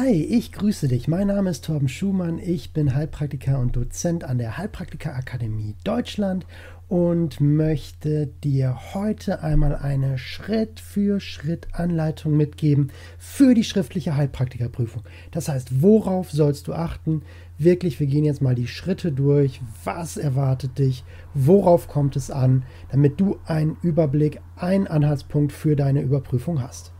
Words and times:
Hi, 0.00 0.12
ich 0.12 0.52
grüße 0.52 0.86
dich. 0.86 1.08
Mein 1.08 1.26
Name 1.26 1.50
ist 1.50 1.64
Torben 1.64 1.88
Schumann. 1.88 2.38
Ich 2.38 2.72
bin 2.72 2.94
Heilpraktiker 2.94 3.58
und 3.58 3.74
Dozent 3.74 4.22
an 4.22 4.38
der 4.38 4.56
Heilpraktiker 4.56 5.16
Akademie 5.16 5.74
Deutschland 5.82 6.46
und 6.86 7.40
möchte 7.40 8.28
dir 8.44 8.94
heute 8.94 9.42
einmal 9.42 9.74
eine 9.74 10.16
Schritt 10.16 10.78
für 10.78 11.18
Schritt 11.18 11.66
Anleitung 11.72 12.36
mitgeben 12.36 12.92
für 13.18 13.54
die 13.54 13.64
schriftliche 13.64 14.16
Heilpraktikerprüfung. 14.16 15.02
Das 15.32 15.48
heißt, 15.48 15.82
worauf 15.82 16.30
sollst 16.30 16.68
du 16.68 16.74
achten? 16.74 17.22
Wirklich, 17.58 17.98
wir 17.98 18.06
gehen 18.06 18.24
jetzt 18.24 18.40
mal 18.40 18.54
die 18.54 18.68
Schritte 18.68 19.10
durch. 19.10 19.60
Was 19.82 20.16
erwartet 20.16 20.78
dich? 20.78 21.02
Worauf 21.34 21.88
kommt 21.88 22.14
es 22.14 22.30
an, 22.30 22.62
damit 22.92 23.18
du 23.20 23.40
einen 23.46 23.76
Überblick, 23.82 24.40
einen 24.54 24.86
Anhaltspunkt 24.86 25.50
für 25.52 25.74
deine 25.74 26.02
Überprüfung 26.02 26.62
hast? 26.62 26.92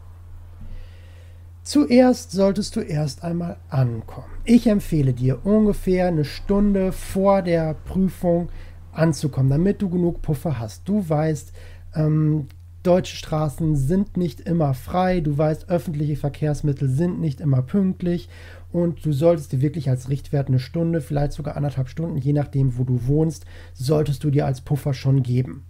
Zuerst 1.69 2.31
solltest 2.31 2.77
du 2.77 2.81
erst 2.81 3.23
einmal 3.23 3.59
ankommen. 3.69 4.33
Ich 4.47 4.67
empfehle 4.69 5.13
dir 5.13 5.45
ungefähr 5.45 6.07
eine 6.07 6.25
Stunde 6.25 6.93
vor 6.93 7.43
der 7.43 7.75
Prüfung 7.75 8.49
anzukommen, 8.91 9.51
damit 9.51 9.83
du 9.83 9.91
genug 9.91 10.23
Puffer 10.23 10.59
hast. 10.59 10.89
Du 10.89 11.07
weißt, 11.07 11.53
ähm, 11.95 12.47
deutsche 12.83 13.17
Straßen 13.17 13.77
sind 13.77 14.17
nicht 14.17 14.41
immer 14.41 14.73
frei, 14.73 15.21
du 15.21 15.37
weißt, 15.37 15.69
öffentliche 15.69 16.17
Verkehrsmittel 16.17 16.89
sind 16.89 17.21
nicht 17.21 17.39
immer 17.39 17.61
pünktlich 17.61 18.31
und 18.73 19.05
du 19.05 19.13
solltest 19.13 19.53
dir 19.53 19.61
wirklich 19.61 19.91
als 19.91 20.09
Richtwert 20.09 20.49
eine 20.49 20.61
Stunde, 20.61 21.03
vielleicht 21.03 21.35
sogar 21.35 21.55
anderthalb 21.55 21.91
Stunden, 21.91 22.17
je 22.17 22.33
nachdem, 22.33 22.79
wo 22.79 22.85
du 22.85 23.07
wohnst, 23.07 23.45
solltest 23.75 24.25
du 24.25 24.31
dir 24.31 24.47
als 24.47 24.63
Puffer 24.63 24.95
schon 24.95 25.23
geben. 25.23 25.67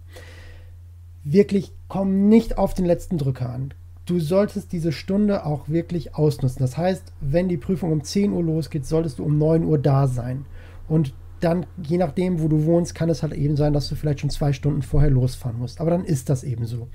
Wirklich 1.25 1.73
komm 1.89 2.29
nicht 2.29 2.57
auf 2.57 2.73
den 2.73 2.85
letzten 2.85 3.17
Drücker 3.17 3.49
an 3.49 3.73
du 4.09 4.19
solltest 4.19 4.71
diese 4.71 4.91
Stunde 4.91 5.45
auch 5.45 5.69
wirklich 5.69 6.15
ausnutzen. 6.15 6.59
Das 6.59 6.77
heißt, 6.77 7.13
wenn 7.21 7.47
die 7.47 7.57
Prüfung 7.57 7.91
um 7.91 8.03
10 8.03 8.33
Uhr 8.33 8.43
losgeht, 8.43 8.85
solltest 8.85 9.19
du 9.19 9.23
um 9.23 9.37
9 9.37 9.63
Uhr 9.63 9.77
da 9.77 10.07
sein. 10.07 10.45
Und 10.87 11.13
dann, 11.39 11.65
je 11.81 11.97
nachdem, 11.97 12.41
wo 12.41 12.47
du 12.47 12.65
wohnst, 12.65 12.95
kann 12.95 13.09
es 13.09 13.23
halt 13.23 13.33
eben 13.33 13.55
sein, 13.55 13.73
dass 13.73 13.87
du 13.87 13.95
vielleicht 13.95 14.19
schon 14.19 14.29
zwei 14.29 14.51
Stunden 14.51 14.81
vorher 14.81 15.09
losfahren 15.09 15.59
musst. 15.59 15.79
Aber 15.79 15.91
dann 15.91 16.03
ist 16.03 16.29
das 16.29 16.43
eben 16.43 16.65
so. 16.65 16.87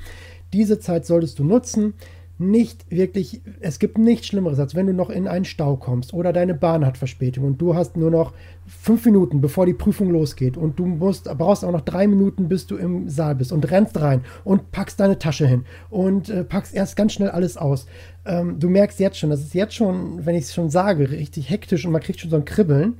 Diese 0.53 0.79
Zeit 0.79 1.07
solltest 1.07 1.39
du 1.39 1.45
nutzen 1.45 1.95
nicht 2.37 2.91
wirklich, 2.91 3.43
es 3.61 3.79
gibt 3.79 3.97
nichts 3.97 4.27
Schlimmeres, 4.27 4.59
als 4.59 4.75
wenn 4.75 4.89
du 4.89 4.93
noch 4.93 5.09
in 5.09 5.29
einen 5.29 5.45
Stau 5.45 5.77
kommst 5.77 6.13
oder 6.13 6.33
deine 6.33 6.55
Bahn 6.55 6.85
hat 6.85 6.99
Verspätung 6.99 7.45
und 7.45 7.59
du 7.59 7.77
hast 7.77 7.97
nur 7.97 8.11
noch 8.11 8.33
fünf 8.67 9.05
Minuten, 9.05 9.41
bevor 9.41 9.67
die 9.67 9.73
Prüfung 9.73 10.11
losgeht 10.11 10.57
und 10.57 10.79
du 10.79 10.87
musst, 10.87 11.25
brauchst 11.39 11.65
auch 11.65 11.71
noch 11.71 11.83
drei 11.83 12.09
Minuten, 12.09 12.49
bis 12.49 12.67
du 12.67 12.77
im 12.77 13.09
Saal 13.09 13.37
bist 13.37 13.53
und 13.53 13.71
rennst 13.71 14.01
rein 14.01 14.25
und 14.43 14.73
packst 14.73 14.99
deine 14.99 15.19
Tasche 15.19 15.47
hin 15.47 15.65
und 15.91 16.29
äh, 16.29 16.43
packst 16.43 16.75
erst 16.75 16.97
ganz 16.97 17.13
schnell 17.13 17.31
alles 17.31 17.57
aus. 17.57 17.87
Ähm, 18.25 18.59
du 18.59 18.69
merkst 18.69 18.99
jetzt 18.99 19.19
schon, 19.19 19.31
das 19.31 19.41
ist 19.41 19.55
jetzt 19.55 19.75
schon, 19.75 20.27
wenn 20.27 20.35
ich 20.35 20.45
es 20.45 20.55
schon 20.55 20.71
sage, 20.71 21.11
richtig 21.11 21.51
hektisch 21.51 21.87
und 21.87 21.93
man 21.93 22.03
kriegt 22.03 22.19
schon 22.19 22.31
so 22.31 22.37
ein 22.37 22.45
Kribbeln. 22.45 22.95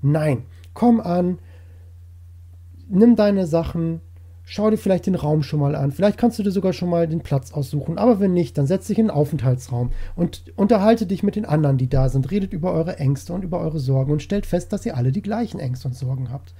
Nein, 0.00 0.44
komm 0.72 1.00
an, 1.00 1.38
nimm 2.88 3.14
deine 3.14 3.46
Sachen, 3.46 4.00
Schau 4.52 4.68
dir 4.68 4.78
vielleicht 4.78 5.06
den 5.06 5.14
Raum 5.14 5.44
schon 5.44 5.60
mal 5.60 5.76
an. 5.76 5.92
Vielleicht 5.92 6.18
kannst 6.18 6.36
du 6.36 6.42
dir 6.42 6.50
sogar 6.50 6.72
schon 6.72 6.90
mal 6.90 7.06
den 7.06 7.20
Platz 7.20 7.52
aussuchen. 7.52 7.98
Aber 7.98 8.18
wenn 8.18 8.34
nicht, 8.34 8.58
dann 8.58 8.66
setz 8.66 8.88
dich 8.88 8.98
in 8.98 9.06
den 9.06 9.10
Aufenthaltsraum 9.12 9.92
und 10.16 10.42
unterhalte 10.56 11.06
dich 11.06 11.22
mit 11.22 11.36
den 11.36 11.44
anderen, 11.44 11.78
die 11.78 11.88
da 11.88 12.08
sind. 12.08 12.32
Redet 12.32 12.52
über 12.52 12.72
eure 12.72 12.98
Ängste 12.98 13.32
und 13.32 13.44
über 13.44 13.60
eure 13.60 13.78
Sorgen 13.78 14.10
und 14.10 14.24
stellt 14.24 14.46
fest, 14.46 14.72
dass 14.72 14.84
ihr 14.84 14.96
alle 14.96 15.12
die 15.12 15.22
gleichen 15.22 15.60
Ängste 15.60 15.86
und 15.86 15.94
Sorgen 15.94 16.32
habt. 16.32 16.52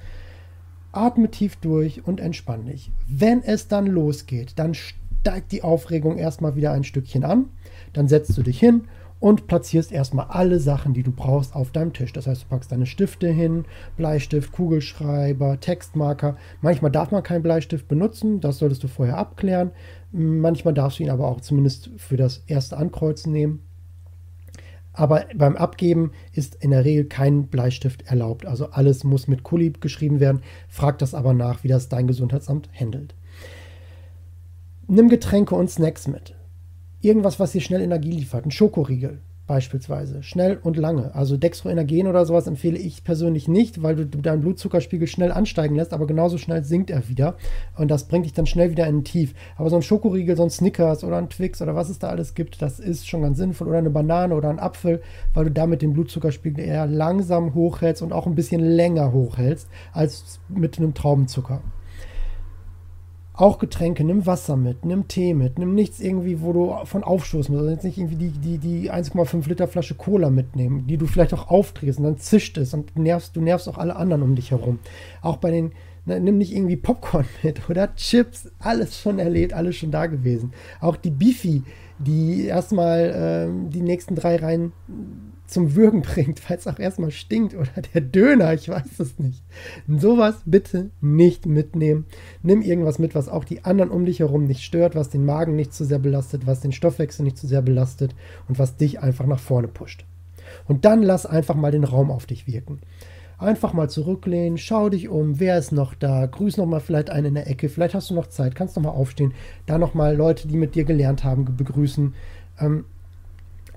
Atme 0.92 1.32
tief 1.32 1.56
durch 1.56 2.06
und 2.06 2.20
entspann 2.20 2.66
dich. 2.66 2.92
Wenn 3.08 3.42
es 3.42 3.66
dann 3.66 3.88
losgeht, 3.88 4.52
dann 4.54 4.74
steigt 4.74 5.50
die 5.50 5.64
Aufregung 5.64 6.16
erstmal 6.16 6.54
wieder 6.54 6.70
ein 6.70 6.84
Stückchen 6.84 7.24
an. 7.24 7.46
Dann 7.92 8.06
setzt 8.06 8.38
du 8.38 8.44
dich 8.44 8.60
hin 8.60 8.84
und 9.20 9.46
platzierst 9.46 9.92
erstmal 9.92 10.26
alle 10.30 10.58
Sachen, 10.58 10.94
die 10.94 11.02
du 11.02 11.12
brauchst, 11.12 11.54
auf 11.54 11.70
deinem 11.70 11.92
Tisch. 11.92 12.12
Das 12.12 12.26
heißt, 12.26 12.42
du 12.42 12.46
packst 12.48 12.72
deine 12.72 12.86
Stifte 12.86 13.28
hin, 13.28 13.66
Bleistift, 13.96 14.50
Kugelschreiber, 14.50 15.60
Textmarker. 15.60 16.36
Manchmal 16.62 16.90
darf 16.90 17.10
man 17.10 17.22
keinen 17.22 17.42
Bleistift 17.42 17.86
benutzen, 17.86 18.40
das 18.40 18.58
solltest 18.58 18.82
du 18.82 18.88
vorher 18.88 19.18
abklären. 19.18 19.70
Manchmal 20.10 20.74
darfst 20.74 20.98
du 20.98 21.02
ihn 21.02 21.10
aber 21.10 21.28
auch 21.28 21.42
zumindest 21.42 21.90
für 21.98 22.16
das 22.16 22.42
erste 22.46 22.78
Ankreuzen 22.78 23.32
nehmen. 23.32 23.60
Aber 24.92 25.26
beim 25.36 25.56
Abgeben 25.56 26.12
ist 26.32 26.56
in 26.56 26.70
der 26.70 26.84
Regel 26.84 27.04
kein 27.04 27.46
Bleistift 27.46 28.02
erlaubt. 28.06 28.46
Also 28.46 28.70
alles 28.70 29.04
muss 29.04 29.28
mit 29.28 29.44
Kuli 29.44 29.72
geschrieben 29.78 30.18
werden. 30.18 30.42
Frag 30.68 30.98
das 30.98 31.14
aber 31.14 31.32
nach, 31.32 31.62
wie 31.62 31.68
das 31.68 31.88
dein 31.88 32.06
Gesundheitsamt 32.06 32.68
handelt. 32.74 33.14
Nimm 34.88 35.08
Getränke 35.08 35.54
und 35.54 35.70
Snacks 35.70 36.08
mit 36.08 36.34
irgendwas, 37.00 37.40
was 37.40 37.52
dir 37.52 37.60
schnell 37.60 37.82
Energie 37.82 38.12
liefert. 38.12 38.44
Ein 38.44 38.50
Schokoriegel 38.50 39.20
beispielsweise. 39.50 40.22
Schnell 40.22 40.60
und 40.62 40.76
lange. 40.76 41.12
Also 41.12 41.36
Dextroenergen 41.36 42.06
oder 42.06 42.24
sowas 42.24 42.46
empfehle 42.46 42.78
ich 42.78 43.02
persönlich 43.02 43.48
nicht, 43.48 43.82
weil 43.82 43.96
du, 43.96 44.04
deinen 44.06 44.42
Blutzuckerspiegel 44.42 45.08
schnell 45.08 45.32
ansteigen 45.32 45.74
lässt, 45.74 45.92
aber 45.92 46.06
genauso 46.06 46.38
schnell 46.38 46.62
sinkt 46.62 46.88
er 46.88 47.08
wieder. 47.08 47.34
Und 47.76 47.90
das 47.90 48.06
bringt 48.06 48.26
dich 48.26 48.32
dann 48.32 48.46
schnell 48.46 48.70
wieder 48.70 48.86
in 48.86 48.98
ein 48.98 49.04
Tief. 49.04 49.34
Aber 49.56 49.68
so 49.68 49.74
ein 49.74 49.82
Schokoriegel, 49.82 50.36
so 50.36 50.44
ein 50.44 50.50
Snickers 50.50 51.02
oder 51.02 51.16
ein 51.16 51.30
Twix 51.30 51.60
oder 51.60 51.74
was 51.74 51.90
es 51.90 51.98
da 51.98 52.10
alles 52.10 52.34
gibt, 52.34 52.62
das 52.62 52.78
ist 52.78 53.08
schon 53.08 53.22
ganz 53.22 53.38
sinnvoll. 53.38 53.66
Oder 53.66 53.78
eine 53.78 53.90
Banane 53.90 54.36
oder 54.36 54.50
ein 54.50 54.60
Apfel, 54.60 55.02
weil 55.34 55.46
du 55.46 55.50
damit 55.50 55.82
den 55.82 55.94
Blutzuckerspiegel 55.94 56.64
eher 56.64 56.86
langsam 56.86 57.52
hochhältst 57.52 58.02
und 58.02 58.12
auch 58.12 58.28
ein 58.28 58.36
bisschen 58.36 58.60
länger 58.60 59.12
hochhältst 59.12 59.68
als 59.92 60.38
mit 60.48 60.78
einem 60.78 60.94
Traubenzucker. 60.94 61.60
Auch 63.40 63.58
Getränke, 63.58 64.04
nimm 64.04 64.26
Wasser 64.26 64.54
mit, 64.58 64.84
nimm 64.84 65.08
Tee 65.08 65.32
mit, 65.32 65.58
nimm 65.58 65.74
nichts 65.74 65.98
irgendwie, 65.98 66.42
wo 66.42 66.52
du 66.52 66.76
von 66.84 67.02
aufstoßen 67.02 67.54
musst. 67.54 67.62
Also 67.62 67.72
jetzt 67.72 67.84
nicht 67.84 67.96
irgendwie 67.96 68.16
die, 68.16 68.28
die, 68.32 68.58
die 68.58 68.92
1,5 68.92 69.48
Liter 69.48 69.66
Flasche 69.66 69.94
Cola 69.94 70.28
mitnehmen, 70.28 70.86
die 70.86 70.98
du 70.98 71.06
vielleicht 71.06 71.32
auch 71.32 71.48
aufdrehst 71.48 71.98
und 72.00 72.04
dann 72.04 72.18
zischt 72.18 72.58
es 72.58 72.74
und 72.74 72.98
nervst, 72.98 73.34
du 73.34 73.40
nervst 73.40 73.66
auch 73.70 73.78
alle 73.78 73.96
anderen 73.96 74.24
um 74.24 74.34
dich 74.34 74.50
herum. 74.50 74.78
Auch 75.22 75.38
bei 75.38 75.50
den, 75.52 75.72
ne, 76.04 76.20
nimm 76.20 76.36
nicht 76.36 76.54
irgendwie 76.54 76.76
Popcorn 76.76 77.24
mit 77.42 77.70
oder 77.70 77.94
Chips, 77.94 78.50
alles 78.58 79.00
schon 79.00 79.18
erlebt, 79.18 79.54
alles 79.54 79.76
schon 79.76 79.90
da 79.90 80.04
gewesen. 80.04 80.52
Auch 80.82 80.96
die 80.96 81.10
Beefy, 81.10 81.62
die 81.98 82.44
erstmal 82.44 83.48
äh, 83.48 83.70
die 83.70 83.80
nächsten 83.80 84.16
drei 84.16 84.36
Reihen 84.36 84.72
zum 85.50 85.74
Würgen 85.74 86.02
bringt, 86.02 86.48
weil 86.48 86.56
es 86.56 86.66
auch 86.66 86.78
erstmal 86.78 87.10
stinkt 87.10 87.54
oder 87.54 87.70
der 87.94 88.00
Döner, 88.00 88.54
ich 88.54 88.68
weiß 88.68 88.98
es 88.98 89.18
nicht. 89.18 89.42
Sowas 89.88 90.36
bitte 90.44 90.90
nicht 91.00 91.46
mitnehmen. 91.46 92.06
Nimm 92.42 92.62
irgendwas 92.62 92.98
mit, 92.98 93.14
was 93.14 93.28
auch 93.28 93.44
die 93.44 93.64
anderen 93.64 93.90
um 93.90 94.04
dich 94.04 94.20
herum 94.20 94.44
nicht 94.44 94.62
stört, 94.62 94.94
was 94.94 95.10
den 95.10 95.24
Magen 95.24 95.56
nicht 95.56 95.74
zu 95.74 95.84
sehr 95.84 95.98
belastet, 95.98 96.46
was 96.46 96.60
den 96.60 96.72
Stoffwechsel 96.72 97.24
nicht 97.24 97.36
zu 97.36 97.46
sehr 97.46 97.62
belastet 97.62 98.14
und 98.48 98.58
was 98.58 98.76
dich 98.76 99.00
einfach 99.00 99.26
nach 99.26 99.40
vorne 99.40 99.68
pusht. 99.68 100.04
Und 100.66 100.84
dann 100.84 101.02
lass 101.02 101.26
einfach 101.26 101.54
mal 101.54 101.72
den 101.72 101.84
Raum 101.84 102.10
auf 102.10 102.26
dich 102.26 102.46
wirken. 102.46 102.80
Einfach 103.38 103.72
mal 103.72 103.88
zurücklehnen, 103.88 104.58
schau 104.58 104.90
dich 104.90 105.08
um, 105.08 105.40
wer 105.40 105.56
ist 105.56 105.72
noch 105.72 105.94
da, 105.94 106.26
grüß 106.26 106.58
noch 106.58 106.66
mal 106.66 106.80
vielleicht 106.80 107.08
einen 107.08 107.28
in 107.28 107.34
der 107.34 107.48
Ecke, 107.48 107.70
vielleicht 107.70 107.94
hast 107.94 108.10
du 108.10 108.14
noch 108.14 108.26
Zeit, 108.26 108.54
kannst 108.54 108.76
noch 108.76 108.82
mal 108.82 108.90
aufstehen, 108.90 109.32
da 109.64 109.78
noch 109.78 109.94
mal 109.94 110.14
Leute, 110.14 110.46
die 110.46 110.58
mit 110.58 110.74
dir 110.74 110.84
gelernt 110.84 111.24
haben, 111.24 111.56
begrüßen. 111.56 112.14
Ähm, 112.60 112.84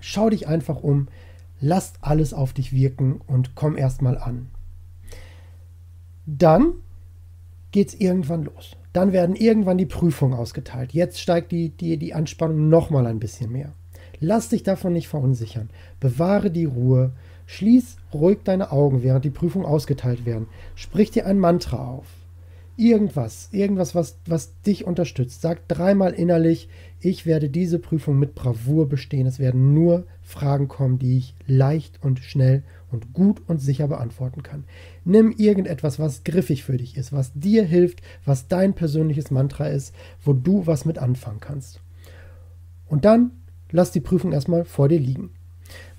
schau 0.02 0.30
dich 0.30 0.48
einfach 0.50 0.84
um, 0.84 1.08
Lass 1.66 1.94
alles 2.01 2.34
auf 2.34 2.51
dich 2.51 2.74
wirken 2.74 3.22
und 3.25 3.56
komm 3.56 3.78
erstmal 3.78 4.18
an. 4.18 4.50
Dann 6.25 6.74
geht's 7.72 7.94
irgendwann 7.94 8.44
los. 8.44 8.75
Dann 8.91 9.13
werden 9.13 9.38
irgendwann 9.38 9.78
die 9.78 9.85
Prüfungen 9.85 10.34
ausgeteilt. 10.34 10.91
Jetzt 10.91 11.22
steigt 11.22 11.53
die, 11.53 11.69
die, 11.69 11.96
die 11.96 12.13
Anspannung 12.13 12.68
nochmal 12.68 13.07
ein 13.07 13.22
bisschen 13.22 13.50
mehr. 13.50 13.72
Lass 14.19 14.50
dich 14.50 14.63
davon 14.63 14.91
nicht 14.91 15.07
verunsichern. 15.07 15.69
Bewahre 16.01 16.51
die 16.51 16.66
Ruhe. 16.66 17.13
Schließ 17.46 17.95
ruhig 18.13 18.40
deine 18.44 18.74
Augen, 18.74 19.01
während 19.01 19.24
die 19.24 19.30
Prüfungen 19.30 19.66
ausgeteilt 19.66 20.25
werden. 20.25 20.47
Sprich 20.75 21.12
dir 21.12 21.25
ein 21.25 21.40
Mantra 21.40 21.78
auf. 21.88 22.07
Irgendwas, 22.75 23.47
irgendwas, 23.53 23.95
was, 23.95 24.18
was 24.25 24.51
dich 24.63 24.84
unterstützt. 24.84 25.41
Sag 25.41 25.66
dreimal 25.69 26.12
innerlich, 26.12 26.68
ich 27.03 27.25
werde 27.25 27.50
diese 27.50 27.80
Prüfung 27.80 28.18
mit 28.18 28.34
Bravour 28.34 28.88
bestehen. 28.88 29.28
Es 29.28 29.38
werden 29.38 29.74
nur 29.74 30.06
Fragen 30.22 30.69
kommen, 30.69 31.00
die 31.00 31.18
ich 31.18 31.36
leicht 31.45 32.00
und 32.01 32.19
schnell 32.19 32.63
und 32.92 33.13
gut 33.13 33.42
und 33.48 33.60
sicher 33.60 33.89
beantworten 33.89 34.42
kann. 34.42 34.63
Nimm 35.04 35.31
irgendetwas, 35.31 36.00
was 36.00 36.24
griffig 36.24 36.63
für 36.63 36.78
dich 36.78 36.95
ist, 36.95 37.12
was 37.12 37.33
dir 37.33 37.66
hilft, 37.66 38.01
was 38.24 38.48
dein 38.48 38.74
persönliches 38.74 39.31
Mantra 39.31 39.68
ist, 39.68 39.94
wo 40.24 40.31
du 40.31 40.66
was 40.66 40.86
mit 40.86 40.98
anfangen 40.98 41.42
kannst. 41.42 41.81
Und 42.88 43.04
dann 43.04 43.31
lass 43.69 43.92
die 43.92 44.00
Prüfung 44.00 44.31
erstmal 44.31 44.63
vor 44.63 44.88
dir 44.88 45.00
liegen. 45.00 45.31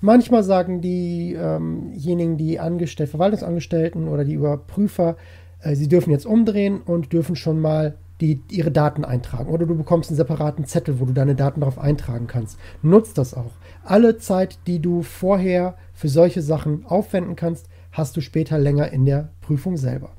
Manchmal 0.01 0.43
sagen 0.43 0.81
diejenigen, 0.81 2.31
ähm 2.31 2.37
die 2.37 2.59
Angestellten, 2.59 3.11
Verwaltungsangestellten 3.11 4.07
oder 4.07 4.23
die 4.23 4.33
Überprüfer, 4.33 5.17
äh, 5.59 5.75
sie 5.75 5.87
dürfen 5.87 6.11
jetzt 6.11 6.25
umdrehen 6.25 6.81
und 6.81 7.13
dürfen 7.13 7.35
schon 7.35 7.59
mal 7.59 7.95
die, 8.21 8.41
ihre 8.49 8.71
Daten 8.71 9.03
eintragen. 9.03 9.49
Oder 9.49 9.65
du 9.65 9.75
bekommst 9.75 10.09
einen 10.09 10.17
separaten 10.17 10.65
Zettel, 10.65 10.99
wo 10.99 11.05
du 11.05 11.13
deine 11.13 11.35
Daten 11.35 11.59
darauf 11.59 11.79
eintragen 11.79 12.27
kannst. 12.27 12.57
Nutz 12.81 13.13
das 13.13 13.33
auch. 13.33 13.51
Alle 13.83 14.17
Zeit, 14.17 14.59
die 14.67 14.79
du 14.79 15.01
vorher 15.01 15.75
für 15.93 16.09
solche 16.09 16.41
Sachen 16.41 16.85
aufwenden 16.85 17.35
kannst, 17.35 17.67
hast 17.91 18.15
du 18.17 18.21
später 18.21 18.57
länger 18.57 18.91
in 18.91 19.05
der 19.05 19.29
Prüfung 19.41 19.77
selber. 19.77 20.11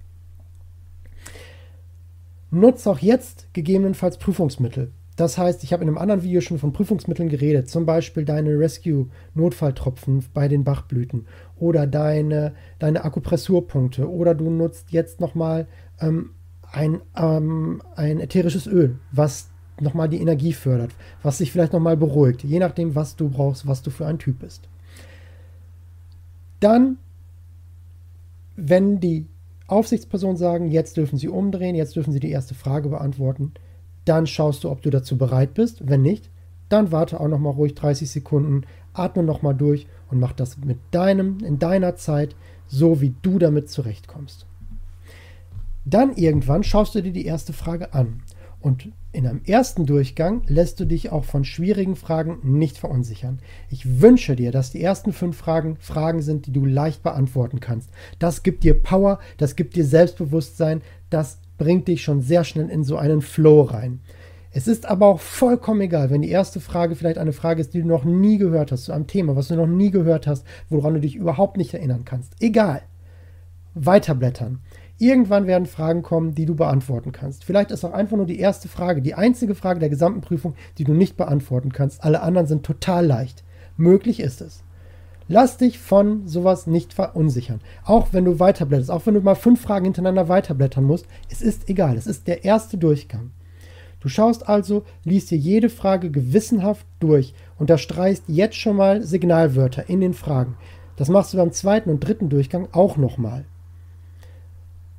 Nutz 2.50 2.86
auch 2.86 2.98
jetzt 2.98 3.48
gegebenenfalls 3.52 4.18
Prüfungsmittel. 4.18 4.92
Das 5.16 5.38
heißt, 5.38 5.64
ich 5.64 5.72
habe 5.72 5.82
in 5.82 5.88
einem 5.88 5.98
anderen 5.98 6.22
Video 6.22 6.42
schon 6.42 6.58
von 6.58 6.74
Prüfungsmitteln 6.74 7.30
geredet, 7.30 7.70
zum 7.70 7.86
Beispiel 7.86 8.26
deine 8.26 8.58
Rescue-Notfalltropfen 8.58 10.24
bei 10.34 10.46
den 10.46 10.62
Bachblüten 10.62 11.26
oder 11.58 11.86
deine, 11.86 12.54
deine 12.78 13.02
Akupressurpunkte 13.02 14.10
oder 14.10 14.34
du 14.34 14.50
nutzt 14.50 14.90
jetzt 14.90 15.20
nochmal 15.20 15.68
ähm, 16.00 16.30
ein, 16.72 17.00
ähm, 17.16 17.82
ein 17.94 18.20
ätherisches 18.20 18.66
Öl, 18.66 18.98
was 19.12 19.48
nochmal 19.80 20.08
die 20.08 20.20
Energie 20.20 20.52
fördert, 20.52 20.92
was 21.22 21.38
sich 21.38 21.52
vielleicht 21.52 21.72
nochmal 21.72 21.96
beruhigt, 21.96 22.44
je 22.44 22.58
nachdem, 22.58 22.94
was 22.94 23.16
du 23.16 23.28
brauchst, 23.28 23.66
was 23.66 23.82
du 23.82 23.90
für 23.90 24.06
ein 24.06 24.18
Typ 24.18 24.38
bist. 24.40 24.68
Dann, 26.60 26.98
wenn 28.56 29.00
die 29.00 29.26
Aufsichtspersonen 29.66 30.36
sagen, 30.36 30.70
jetzt 30.70 30.96
dürfen 30.96 31.18
sie 31.18 31.28
umdrehen, 31.28 31.74
jetzt 31.74 31.96
dürfen 31.96 32.12
sie 32.12 32.20
die 32.20 32.30
erste 32.30 32.54
Frage 32.54 32.88
beantworten, 32.88 33.52
dann 34.04 34.26
schaust 34.26 34.64
du, 34.64 34.70
ob 34.70 34.82
du 34.82 34.90
dazu 34.90 35.18
bereit 35.18 35.54
bist. 35.54 35.88
Wenn 35.88 36.02
nicht, 36.02 36.30
dann 36.68 36.92
warte 36.92 37.20
auch 37.20 37.28
nochmal 37.28 37.52
ruhig 37.52 37.74
30 37.74 38.10
Sekunden, 38.10 38.62
atme 38.92 39.22
nochmal 39.22 39.54
durch 39.54 39.86
und 40.10 40.20
mach 40.20 40.32
das 40.32 40.58
mit 40.58 40.78
deinem, 40.92 41.38
in 41.40 41.58
deiner 41.58 41.96
Zeit, 41.96 42.34
so 42.66 43.00
wie 43.00 43.14
du 43.22 43.38
damit 43.38 43.68
zurechtkommst. 43.68 44.46
Dann 45.86 46.16
irgendwann 46.16 46.64
schaust 46.64 46.96
du 46.96 47.00
dir 47.00 47.12
die 47.12 47.24
erste 47.24 47.52
Frage 47.52 47.94
an. 47.94 48.22
Und 48.60 48.88
in 49.12 49.26
einem 49.26 49.42
ersten 49.46 49.86
Durchgang 49.86 50.42
lässt 50.48 50.80
du 50.80 50.84
dich 50.84 51.12
auch 51.12 51.24
von 51.24 51.44
schwierigen 51.44 51.94
Fragen 51.94 52.38
nicht 52.42 52.78
verunsichern. 52.78 53.38
Ich 53.70 54.00
wünsche 54.00 54.34
dir, 54.34 54.50
dass 54.50 54.72
die 54.72 54.82
ersten 54.82 55.12
fünf 55.12 55.36
Fragen 55.36 55.76
Fragen 55.78 56.20
sind, 56.20 56.46
die 56.46 56.52
du 56.52 56.64
leicht 56.64 57.04
beantworten 57.04 57.60
kannst. 57.60 57.90
Das 58.18 58.42
gibt 58.42 58.64
dir 58.64 58.74
Power, 58.74 59.20
das 59.38 59.54
gibt 59.54 59.76
dir 59.76 59.84
Selbstbewusstsein, 59.84 60.82
das 61.08 61.38
bringt 61.56 61.86
dich 61.86 62.02
schon 62.02 62.20
sehr 62.20 62.42
schnell 62.42 62.68
in 62.68 62.82
so 62.82 62.96
einen 62.96 63.22
Flow 63.22 63.62
rein. 63.62 64.00
Es 64.50 64.66
ist 64.66 64.86
aber 64.86 65.06
auch 65.06 65.20
vollkommen 65.20 65.82
egal, 65.82 66.10
wenn 66.10 66.22
die 66.22 66.30
erste 66.30 66.58
Frage 66.60 66.96
vielleicht 66.96 67.18
eine 67.18 67.32
Frage 67.32 67.60
ist, 67.60 67.74
die 67.74 67.82
du 67.82 67.86
noch 67.86 68.04
nie 68.04 68.38
gehört 68.38 68.72
hast, 68.72 68.86
zu 68.86 68.92
einem 68.92 69.06
Thema, 69.06 69.36
was 69.36 69.48
du 69.48 69.54
noch 69.54 69.66
nie 69.66 69.92
gehört 69.92 70.26
hast, 70.26 70.44
woran 70.68 70.94
du 70.94 71.00
dich 71.00 71.14
überhaupt 71.14 71.56
nicht 71.56 71.74
erinnern 71.74 72.04
kannst. 72.04 72.32
Egal. 72.40 72.82
Weiterblättern. 73.74 74.60
Irgendwann 74.98 75.46
werden 75.46 75.66
Fragen 75.66 76.02
kommen, 76.02 76.34
die 76.34 76.46
du 76.46 76.54
beantworten 76.54 77.12
kannst. 77.12 77.44
Vielleicht 77.44 77.70
ist 77.70 77.84
auch 77.84 77.92
einfach 77.92 78.16
nur 78.16 78.26
die 78.26 78.38
erste 78.38 78.68
Frage, 78.68 79.02
die 79.02 79.14
einzige 79.14 79.54
Frage 79.54 79.78
der 79.78 79.90
gesamten 79.90 80.22
Prüfung, 80.22 80.54
die 80.78 80.84
du 80.84 80.94
nicht 80.94 81.16
beantworten 81.16 81.72
kannst. 81.72 82.02
Alle 82.02 82.22
anderen 82.22 82.46
sind 82.46 82.64
total 82.64 83.04
leicht. 83.04 83.44
Möglich 83.76 84.20
ist 84.20 84.40
es. 84.40 84.62
Lass 85.28 85.58
dich 85.58 85.78
von 85.78 86.26
sowas 86.26 86.66
nicht 86.66 86.94
verunsichern. 86.94 87.60
Auch 87.84 88.12
wenn 88.12 88.24
du 88.24 88.38
weiterblätterst, 88.38 88.90
auch 88.90 89.06
wenn 89.06 89.14
du 89.14 89.20
mal 89.20 89.34
fünf 89.34 89.60
Fragen 89.60 89.84
hintereinander 89.84 90.28
weiterblättern 90.28 90.84
musst, 90.84 91.06
es 91.30 91.42
ist 91.42 91.68
egal. 91.68 91.96
Es 91.96 92.06
ist 92.06 92.26
der 92.26 92.44
erste 92.44 92.78
Durchgang. 92.78 93.32
Du 94.00 94.08
schaust 94.08 94.48
also, 94.48 94.84
liest 95.04 95.30
dir 95.30 95.38
jede 95.38 95.68
Frage 95.68 96.10
gewissenhaft 96.10 96.86
durch, 97.00 97.34
unterstreichst 97.58 98.24
jetzt 98.28 98.56
schon 98.56 98.76
mal 98.76 99.02
Signalwörter 99.02 99.88
in 99.88 100.00
den 100.00 100.14
Fragen. 100.14 100.56
Das 100.96 101.08
machst 101.08 101.34
du 101.34 101.38
beim 101.38 101.50
zweiten 101.50 101.90
und 101.90 102.00
dritten 102.00 102.28
Durchgang 102.28 102.68
auch 102.72 102.96
nochmal. 102.96 103.44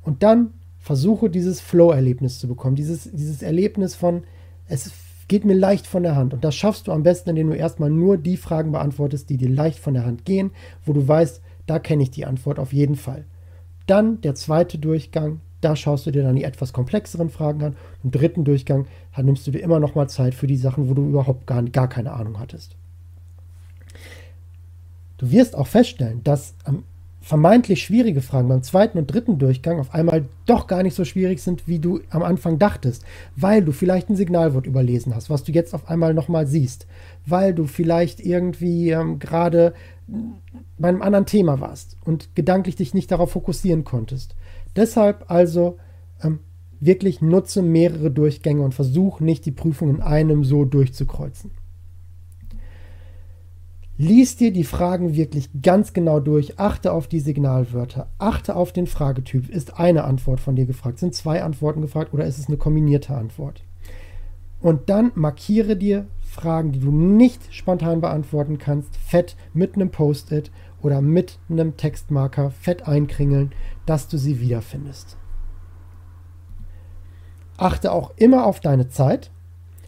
Und 0.08 0.22
dann 0.22 0.54
versuche 0.78 1.28
dieses 1.28 1.60
Flow-Erlebnis 1.60 2.38
zu 2.38 2.48
bekommen, 2.48 2.76
dieses, 2.76 3.10
dieses 3.12 3.42
Erlebnis 3.42 3.94
von, 3.94 4.22
es 4.66 4.90
geht 5.28 5.44
mir 5.44 5.52
leicht 5.52 5.86
von 5.86 6.02
der 6.02 6.16
Hand. 6.16 6.32
Und 6.32 6.44
das 6.44 6.54
schaffst 6.54 6.86
du 6.86 6.92
am 6.92 7.02
besten, 7.02 7.28
indem 7.28 7.50
du 7.50 7.56
erstmal 7.56 7.90
nur 7.90 8.16
die 8.16 8.38
Fragen 8.38 8.72
beantwortest, 8.72 9.28
die 9.28 9.36
dir 9.36 9.50
leicht 9.50 9.78
von 9.78 9.92
der 9.92 10.06
Hand 10.06 10.24
gehen, 10.24 10.50
wo 10.86 10.94
du 10.94 11.06
weißt, 11.06 11.42
da 11.66 11.78
kenne 11.78 12.04
ich 12.04 12.10
die 12.10 12.24
Antwort 12.24 12.58
auf 12.58 12.72
jeden 12.72 12.96
Fall. 12.96 13.26
Dann 13.86 14.22
der 14.22 14.34
zweite 14.34 14.78
Durchgang, 14.78 15.42
da 15.60 15.76
schaust 15.76 16.06
du 16.06 16.10
dir 16.10 16.22
dann 16.22 16.36
die 16.36 16.44
etwas 16.44 16.72
komplexeren 16.72 17.28
Fragen 17.28 17.62
an. 17.62 17.76
Im 18.02 18.10
dritten 18.10 18.44
Durchgang 18.44 18.86
dann 19.14 19.26
nimmst 19.26 19.46
du 19.46 19.50
dir 19.50 19.58
immer 19.58 19.78
noch 19.78 19.94
mal 19.94 20.08
Zeit 20.08 20.34
für 20.34 20.46
die 20.46 20.56
Sachen, 20.56 20.88
wo 20.88 20.94
du 20.94 21.06
überhaupt 21.06 21.46
gar, 21.46 21.62
gar 21.64 21.90
keine 21.90 22.14
Ahnung 22.14 22.38
hattest. 22.38 22.76
Du 25.18 25.30
wirst 25.30 25.54
auch 25.54 25.66
feststellen, 25.66 26.24
dass 26.24 26.54
am 26.64 26.84
vermeintlich 27.28 27.82
schwierige 27.82 28.22
Fragen 28.22 28.48
beim 28.48 28.62
zweiten 28.62 28.96
und 28.96 29.06
dritten 29.06 29.38
Durchgang 29.38 29.80
auf 29.80 29.92
einmal 29.92 30.24
doch 30.46 30.66
gar 30.66 30.82
nicht 30.82 30.94
so 30.94 31.04
schwierig 31.04 31.42
sind, 31.42 31.68
wie 31.68 31.78
du 31.78 32.00
am 32.08 32.22
Anfang 32.22 32.58
dachtest, 32.58 33.04
weil 33.36 33.62
du 33.62 33.72
vielleicht 33.72 34.08
ein 34.08 34.16
Signalwort 34.16 34.66
überlesen 34.66 35.14
hast, 35.14 35.28
was 35.28 35.44
du 35.44 35.52
jetzt 35.52 35.74
auf 35.74 35.90
einmal 35.90 36.14
nochmal 36.14 36.46
siehst, 36.46 36.86
weil 37.26 37.52
du 37.52 37.66
vielleicht 37.66 38.20
irgendwie 38.20 38.92
ähm, 38.92 39.18
gerade 39.18 39.74
bei 40.78 40.88
einem 40.88 41.02
anderen 41.02 41.26
Thema 41.26 41.60
warst 41.60 41.98
und 42.02 42.34
gedanklich 42.34 42.76
dich 42.76 42.94
nicht 42.94 43.10
darauf 43.10 43.32
fokussieren 43.32 43.84
konntest. 43.84 44.34
Deshalb 44.74 45.30
also 45.30 45.76
ähm, 46.22 46.38
wirklich 46.80 47.20
nutze 47.20 47.60
mehrere 47.60 48.10
Durchgänge 48.10 48.62
und 48.62 48.72
versuch 48.72 49.20
nicht 49.20 49.44
die 49.44 49.52
Prüfung 49.52 49.90
in 49.90 50.00
einem 50.00 50.44
so 50.44 50.64
durchzukreuzen. 50.64 51.50
Lies 54.00 54.36
dir 54.36 54.52
die 54.52 54.62
Fragen 54.62 55.16
wirklich 55.16 55.50
ganz 55.60 55.92
genau 55.92 56.20
durch, 56.20 56.60
achte 56.60 56.92
auf 56.92 57.08
die 57.08 57.18
Signalwörter, 57.18 58.08
achte 58.18 58.54
auf 58.54 58.72
den 58.72 58.86
Fragetyp. 58.86 59.48
Ist 59.48 59.80
eine 59.80 60.04
Antwort 60.04 60.38
von 60.38 60.54
dir 60.54 60.66
gefragt? 60.66 61.00
Sind 61.00 61.16
zwei 61.16 61.42
Antworten 61.42 61.80
gefragt 61.80 62.14
oder 62.14 62.24
ist 62.24 62.38
es 62.38 62.46
eine 62.46 62.58
kombinierte 62.58 63.16
Antwort? 63.16 63.64
Und 64.60 64.88
dann 64.88 65.10
markiere 65.16 65.76
dir 65.76 66.06
Fragen, 66.20 66.70
die 66.70 66.78
du 66.78 66.92
nicht 66.92 67.52
spontan 67.52 68.00
beantworten 68.00 68.58
kannst, 68.58 68.94
fett 68.96 69.34
mit 69.52 69.74
einem 69.74 69.90
Post-it 69.90 70.52
oder 70.80 71.00
mit 71.00 71.40
einem 71.50 71.76
Textmarker 71.76 72.52
fett 72.52 72.86
einkringeln, 72.86 73.50
dass 73.84 74.06
du 74.06 74.16
sie 74.16 74.40
wiederfindest. 74.40 75.16
Achte 77.56 77.90
auch 77.90 78.12
immer 78.14 78.46
auf 78.46 78.60
deine 78.60 78.88
Zeit, 78.88 79.32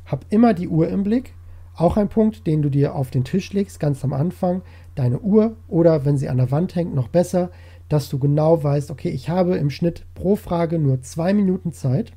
hab 0.04 0.24
immer 0.30 0.52
die 0.52 0.66
Uhr 0.66 0.88
im 0.88 1.04
Blick 1.04 1.34
auch 1.80 1.96
ein 1.96 2.08
Punkt, 2.08 2.46
den 2.46 2.62
du 2.62 2.68
dir 2.68 2.94
auf 2.94 3.10
den 3.10 3.24
Tisch 3.24 3.52
legst, 3.52 3.80
ganz 3.80 4.04
am 4.04 4.12
Anfang, 4.12 4.62
deine 4.94 5.20
Uhr 5.20 5.56
oder 5.66 6.04
wenn 6.04 6.18
sie 6.18 6.28
an 6.28 6.36
der 6.36 6.50
Wand 6.50 6.74
hängt, 6.74 6.94
noch 6.94 7.08
besser, 7.08 7.50
dass 7.88 8.08
du 8.08 8.18
genau 8.18 8.62
weißt, 8.62 8.90
okay, 8.90 9.08
ich 9.08 9.30
habe 9.30 9.56
im 9.56 9.70
Schnitt 9.70 10.04
pro 10.14 10.36
Frage 10.36 10.78
nur 10.78 11.00
zwei 11.00 11.32
Minuten 11.32 11.72
Zeit 11.72 12.12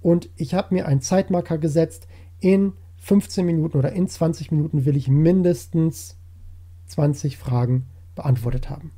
und 0.00 0.30
ich 0.36 0.54
habe 0.54 0.74
mir 0.74 0.86
einen 0.86 1.00
Zeitmarker 1.00 1.58
gesetzt, 1.58 2.08
in 2.40 2.72
15 2.98 3.44
Minuten 3.44 3.78
oder 3.78 3.92
in 3.92 4.08
20 4.08 4.50
Minuten 4.50 4.84
will 4.84 4.96
ich 4.96 5.08
mindestens 5.08 6.16
20 6.86 7.36
Fragen 7.36 7.86
beantwortet 8.14 8.70
haben. 8.70 8.92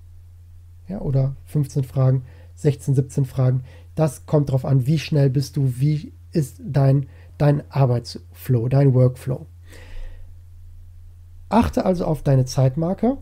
Ja, 0.88 1.00
oder 1.00 1.34
15 1.46 1.82
Fragen, 1.82 2.22
16, 2.54 2.94
17 2.94 3.24
Fragen. 3.24 3.64
Das 3.96 4.26
kommt 4.26 4.48
darauf 4.48 4.64
an, 4.64 4.86
wie 4.86 4.98
schnell 4.98 5.30
bist 5.30 5.56
du, 5.56 5.74
wie 5.78 6.12
ist 6.30 6.60
dein, 6.64 7.06
dein 7.36 7.68
Arbeitsflow, 7.70 8.68
dein 8.68 8.94
Workflow. 8.94 9.46
Achte 11.48 11.84
also 11.84 12.04
auf 12.04 12.22
deine 12.22 12.44
Zeitmarker 12.44 13.18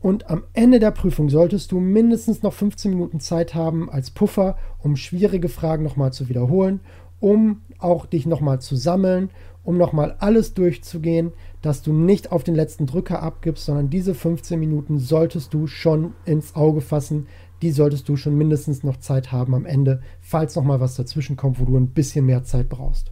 und 0.00 0.30
am 0.30 0.44
Ende 0.54 0.80
der 0.80 0.92
Prüfung 0.92 1.28
solltest 1.28 1.72
du 1.72 1.78
mindestens 1.78 2.42
noch 2.42 2.54
15 2.54 2.90
Minuten 2.90 3.20
Zeit 3.20 3.54
haben 3.54 3.90
als 3.90 4.10
Puffer, 4.10 4.56
um 4.78 4.96
schwierige 4.96 5.50
Fragen 5.50 5.84
nochmal 5.84 6.12
zu 6.12 6.30
wiederholen, 6.30 6.80
um 7.20 7.60
auch 7.78 8.06
dich 8.06 8.24
nochmal 8.24 8.62
zu 8.62 8.76
sammeln, 8.76 9.28
um 9.62 9.76
nochmal 9.76 10.16
alles 10.18 10.54
durchzugehen, 10.54 11.32
dass 11.60 11.82
du 11.82 11.92
nicht 11.92 12.32
auf 12.32 12.44
den 12.44 12.54
letzten 12.54 12.86
Drücker 12.86 13.22
abgibst, 13.22 13.66
sondern 13.66 13.90
diese 13.90 14.14
15 14.14 14.58
Minuten 14.58 14.98
solltest 14.98 15.52
du 15.52 15.66
schon 15.66 16.14
ins 16.24 16.56
Auge 16.56 16.80
fassen. 16.80 17.26
Die 17.60 17.70
solltest 17.70 18.08
du 18.08 18.16
schon 18.16 18.38
mindestens 18.38 18.82
noch 18.82 18.96
Zeit 18.96 19.32
haben 19.32 19.54
am 19.54 19.66
Ende, 19.66 20.00
falls 20.22 20.56
nochmal 20.56 20.80
was 20.80 20.94
dazwischen 20.94 21.36
kommt, 21.36 21.60
wo 21.60 21.66
du 21.66 21.76
ein 21.76 21.88
bisschen 21.88 22.24
mehr 22.24 22.42
Zeit 22.42 22.70
brauchst. 22.70 23.10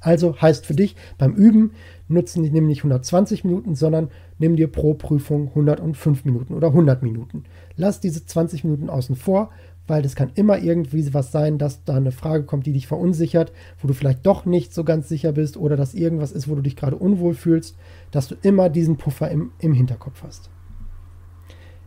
Also 0.00 0.40
heißt 0.40 0.64
für 0.64 0.74
dich 0.74 0.96
beim 1.18 1.34
Üben, 1.34 1.72
nutzen 2.08 2.42
nimm 2.42 2.66
nicht 2.66 2.80
120 2.80 3.44
Minuten, 3.44 3.74
sondern 3.74 4.08
nimm 4.38 4.56
dir 4.56 4.68
pro 4.68 4.94
Prüfung 4.94 5.48
105 5.48 6.24
Minuten 6.24 6.54
oder 6.54 6.68
100 6.68 7.02
Minuten. 7.02 7.44
Lass 7.76 8.00
diese 8.00 8.24
20 8.24 8.64
Minuten 8.64 8.90
außen 8.90 9.16
vor, 9.16 9.50
weil 9.86 10.02
das 10.02 10.14
kann 10.14 10.30
immer 10.34 10.58
irgendwie 10.58 11.12
was 11.14 11.32
sein, 11.32 11.58
dass 11.58 11.84
da 11.84 11.94
eine 11.94 12.12
Frage 12.12 12.44
kommt, 12.44 12.66
die 12.66 12.72
dich 12.72 12.86
verunsichert, 12.86 13.52
wo 13.80 13.88
du 13.88 13.94
vielleicht 13.94 14.26
doch 14.26 14.44
nicht 14.44 14.74
so 14.74 14.84
ganz 14.84 15.08
sicher 15.08 15.32
bist 15.32 15.56
oder 15.56 15.76
dass 15.76 15.94
irgendwas 15.94 16.32
ist, 16.32 16.48
wo 16.48 16.54
du 16.54 16.62
dich 16.62 16.76
gerade 16.76 16.96
unwohl 16.96 17.34
fühlst, 17.34 17.76
dass 18.10 18.28
du 18.28 18.36
immer 18.42 18.68
diesen 18.68 18.96
Puffer 18.96 19.30
im, 19.30 19.52
im 19.58 19.72
Hinterkopf 19.72 20.22
hast. 20.22 20.50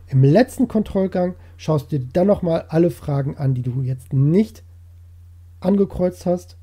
Im 0.08 0.22
letzten 0.24 0.68
Kontrollgang 0.68 1.36
schaust 1.56 1.90
du 1.90 1.98
dir 1.98 2.06
dann 2.12 2.26
nochmal 2.26 2.66
alle 2.68 2.90
Fragen 2.90 3.36
an, 3.36 3.54
die 3.54 3.62
du 3.62 3.82
jetzt 3.82 4.12
nicht 4.12 4.62
angekreuzt 5.60 6.26
hast 6.26 6.58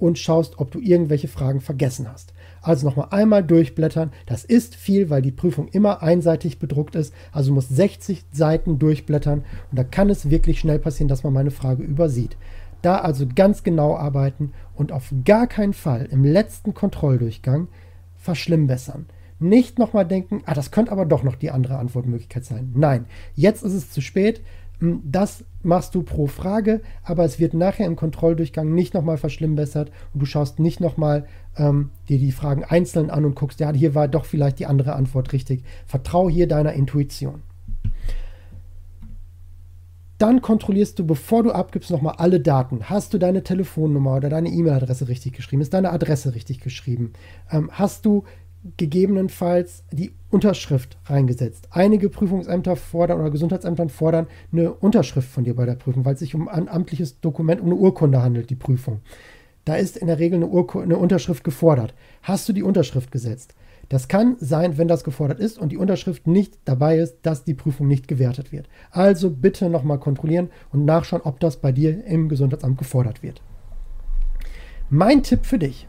und 0.00 0.18
schaust, 0.18 0.58
ob 0.58 0.70
du 0.70 0.80
irgendwelche 0.80 1.28
Fragen 1.28 1.60
vergessen 1.60 2.10
hast. 2.10 2.32
Also 2.62 2.86
nochmal 2.86 3.08
einmal 3.10 3.44
durchblättern. 3.44 4.12
Das 4.26 4.44
ist 4.44 4.74
viel, 4.74 5.10
weil 5.10 5.22
die 5.22 5.30
Prüfung 5.30 5.68
immer 5.68 6.02
einseitig 6.02 6.58
bedruckt 6.58 6.94
ist. 6.94 7.14
Also 7.32 7.52
muss 7.52 7.68
60 7.68 8.24
Seiten 8.32 8.78
durchblättern 8.78 9.44
und 9.70 9.78
da 9.78 9.84
kann 9.84 10.10
es 10.10 10.30
wirklich 10.30 10.60
schnell 10.60 10.78
passieren, 10.78 11.08
dass 11.08 11.22
man 11.22 11.32
meine 11.32 11.50
Frage 11.50 11.82
übersieht. 11.82 12.36
Da 12.82 12.98
also 12.98 13.26
ganz 13.34 13.62
genau 13.62 13.96
arbeiten 13.96 14.52
und 14.74 14.92
auf 14.92 15.12
gar 15.24 15.46
keinen 15.46 15.74
Fall 15.74 16.08
im 16.10 16.24
letzten 16.24 16.72
Kontrolldurchgang 16.74 17.68
verschlimmbessern. 18.16 19.06
Nicht 19.38 19.78
nochmal 19.78 20.06
denken, 20.06 20.42
ah, 20.44 20.52
das 20.52 20.70
könnte 20.70 20.92
aber 20.92 21.06
doch 21.06 21.22
noch 21.22 21.34
die 21.34 21.50
andere 21.50 21.78
Antwortmöglichkeit 21.78 22.44
sein. 22.44 22.72
Nein, 22.74 23.06
jetzt 23.34 23.62
ist 23.62 23.72
es 23.72 23.90
zu 23.90 24.02
spät 24.02 24.42
das 24.80 25.44
machst 25.62 25.94
du 25.94 26.02
pro 26.02 26.26
Frage, 26.26 26.80
aber 27.02 27.24
es 27.24 27.38
wird 27.38 27.52
nachher 27.54 27.86
im 27.86 27.96
Kontrolldurchgang 27.96 28.72
nicht 28.72 28.94
nochmal 28.94 29.18
verschlimmbessert 29.18 29.90
und 30.14 30.20
du 30.20 30.26
schaust 30.26 30.58
nicht 30.58 30.80
nochmal 30.80 31.26
ähm, 31.56 31.90
dir 32.08 32.18
die 32.18 32.32
Fragen 32.32 32.64
einzeln 32.64 33.10
an 33.10 33.24
und 33.24 33.34
guckst, 33.34 33.60
ja, 33.60 33.72
hier 33.72 33.94
war 33.94 34.08
doch 34.08 34.24
vielleicht 34.24 34.58
die 34.58 34.66
andere 34.66 34.94
Antwort 34.94 35.32
richtig. 35.32 35.64
Vertrau 35.86 36.30
hier 36.30 36.48
deiner 36.48 36.72
Intuition. 36.72 37.42
Dann 40.16 40.42
kontrollierst 40.42 40.98
du, 40.98 41.06
bevor 41.06 41.42
du 41.42 41.50
abgibst, 41.50 41.90
nochmal 41.90 42.16
alle 42.18 42.40
Daten. 42.40 42.90
Hast 42.90 43.14
du 43.14 43.18
deine 43.18 43.42
Telefonnummer 43.42 44.16
oder 44.16 44.28
deine 44.28 44.50
E-Mail-Adresse 44.50 45.08
richtig 45.08 45.32
geschrieben? 45.32 45.62
Ist 45.62 45.72
deine 45.72 45.92
Adresse 45.92 46.34
richtig 46.34 46.60
geschrieben? 46.60 47.14
Ähm, 47.50 47.70
hast 47.72 48.04
du 48.04 48.24
gegebenenfalls 48.76 49.84
die 49.90 50.12
Unterschrift 50.30 50.98
reingesetzt. 51.06 51.68
Einige 51.70 52.08
Prüfungsämter 52.08 52.76
fordern 52.76 53.20
oder 53.20 53.30
Gesundheitsämter 53.30 53.88
fordern 53.88 54.26
eine 54.52 54.72
Unterschrift 54.72 55.28
von 55.28 55.44
dir 55.44 55.56
bei 55.56 55.66
der 55.66 55.74
Prüfung, 55.74 56.04
weil 56.04 56.14
es 56.14 56.20
sich 56.20 56.34
um 56.34 56.48
ein 56.48 56.68
amtliches 56.68 57.20
Dokument, 57.20 57.60
um 57.60 57.66
eine 57.68 57.76
Urkunde 57.76 58.22
handelt, 58.22 58.50
die 58.50 58.56
Prüfung. 58.56 59.00
Da 59.64 59.76
ist 59.76 59.96
in 59.96 60.06
der 60.06 60.18
Regel 60.18 60.36
eine, 60.36 60.46
Urku 60.46 60.80
eine 60.80 60.96
Unterschrift 60.96 61.44
gefordert. 61.44 61.94
Hast 62.22 62.48
du 62.48 62.52
die 62.52 62.62
Unterschrift 62.62 63.10
gesetzt? 63.10 63.54
Das 63.88 64.06
kann 64.08 64.36
sein, 64.38 64.78
wenn 64.78 64.88
das 64.88 65.04
gefordert 65.04 65.40
ist 65.40 65.58
und 65.58 65.72
die 65.72 65.76
Unterschrift 65.76 66.26
nicht 66.26 66.58
dabei 66.64 66.98
ist, 66.98 67.18
dass 67.22 67.44
die 67.44 67.54
Prüfung 67.54 67.88
nicht 67.88 68.06
gewertet 68.08 68.52
wird. 68.52 68.68
Also 68.92 69.30
bitte 69.30 69.68
nochmal 69.68 69.98
kontrollieren 69.98 70.50
und 70.72 70.84
nachschauen, 70.84 71.22
ob 71.24 71.40
das 71.40 71.56
bei 71.56 71.72
dir 71.72 72.04
im 72.04 72.28
Gesundheitsamt 72.28 72.78
gefordert 72.78 73.22
wird. 73.22 73.42
Mein 74.90 75.22
Tipp 75.22 75.44
für 75.44 75.58
dich, 75.58 75.88